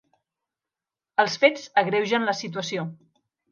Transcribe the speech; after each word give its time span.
Els 1.25 1.37
fets 1.45 1.69
agreugen 1.83 2.29
la 2.31 2.37
situació. 2.43 2.89